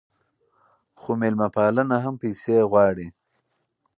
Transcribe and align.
خو 0.99 1.11
میلمه 1.19 1.47
پالنه 1.55 1.97
هم 2.05 2.15
پیسې 2.21 2.55
غواړي. 2.71 3.07